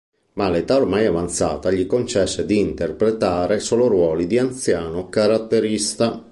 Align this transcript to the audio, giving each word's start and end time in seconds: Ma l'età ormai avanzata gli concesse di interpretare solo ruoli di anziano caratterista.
Ma 0.33 0.49
l'età 0.49 0.77
ormai 0.77 1.05
avanzata 1.05 1.69
gli 1.69 1.85
concesse 1.85 2.47
di 2.47 2.57
interpretare 2.57 3.59
solo 3.59 3.85
ruoli 3.85 4.25
di 4.25 4.39
anziano 4.39 5.09
caratterista. 5.09 6.27